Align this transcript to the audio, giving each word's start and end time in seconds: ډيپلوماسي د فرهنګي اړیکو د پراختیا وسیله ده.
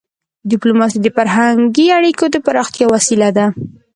ډيپلوماسي 0.51 0.97
د 1.01 1.07
فرهنګي 1.17 1.87
اړیکو 1.97 2.25
د 2.33 2.35
پراختیا 2.45 2.85
وسیله 2.93 3.29
ده. 3.37 3.45